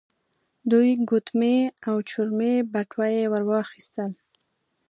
دوې 0.71 0.91
ګوتمۍ 1.09 1.57
او 1.87 1.95
چرمې 2.09 2.53
بټوه 2.71 3.07
يې 3.15 3.25
ور 3.31 3.43
واخيستل. 3.49 4.11